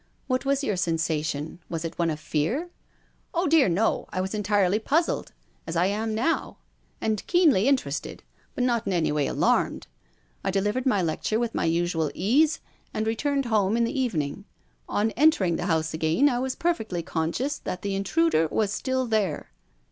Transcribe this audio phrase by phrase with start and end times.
[0.31, 1.59] "What was your sensation?
[1.69, 2.71] Was it one of fear?""
[3.35, 4.07] Oh, dear no.
[4.09, 5.31] I was entirely puzzled,—
[5.67, 6.57] as I am now—
[6.99, 8.23] and keenly interested,
[8.55, 9.85] but not in any way alarmed.
[10.43, 12.61] I delivered my lecture with my usual ease
[12.95, 14.45] and returned home in the evening.
[14.89, 19.51] On entering the house again I was perfectly conscious that the intruder was still there.